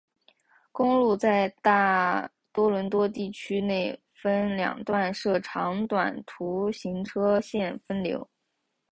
[0.71, 8.27] 公路在大多伦多地区内分两段设长短途行车线分流。